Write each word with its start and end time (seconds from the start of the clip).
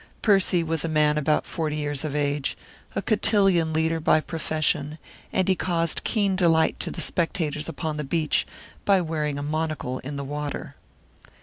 Percy 0.23 0.63
was 0.63 0.83
a 0.83 0.87
man 0.89 1.15
about 1.15 1.45
forty 1.45 1.75
years 1.75 2.03
of 2.03 2.15
age, 2.15 2.57
a 2.95 3.03
cotillion 3.03 3.71
leader 3.71 3.99
by 3.99 4.19
profession; 4.19 4.97
and 5.31 5.47
he 5.47 5.53
caused 5.53 6.03
keen 6.03 6.35
delight 6.35 6.79
to 6.79 6.89
the 6.89 7.01
spectators 7.01 7.69
upon 7.69 7.97
the 7.97 8.03
beach 8.03 8.47
by 8.83 8.99
wearing 8.99 9.37
a 9.37 9.43
monocle 9.43 9.99
in 9.99 10.15
the 10.15 10.25
water. 10.25 10.75